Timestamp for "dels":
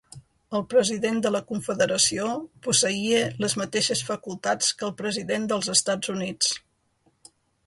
5.53-5.71